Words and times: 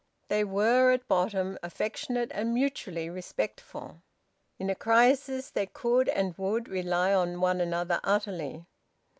They 0.29 0.43
were, 0.43 0.91
at 0.93 1.07
bottom, 1.07 1.59
affectionate 1.61 2.31
and 2.33 2.55
mutually 2.55 3.07
respectful. 3.07 4.01
In 4.57 4.67
a 4.67 4.73
crisis 4.73 5.51
they 5.51 5.67
could 5.67 6.09
and 6.09 6.35
would 6.39 6.67
rely 6.67 7.13
on 7.13 7.39
one 7.39 7.61
another 7.61 7.99
utterly. 8.03 8.65